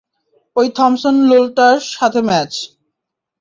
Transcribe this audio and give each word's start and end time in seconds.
ঐ 0.55 0.63
থমসন 0.77 1.15
লোলটার 1.29 1.77
সাথে 1.91 2.19
ম্যাচ। 2.27 2.51